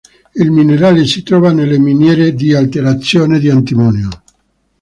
[0.33, 4.09] Il minerale si trova nelle miniere di alterazione di antimonio.